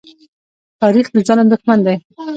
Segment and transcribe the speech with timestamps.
[0.81, 1.95] تاریخ د ظلم دښمن دی.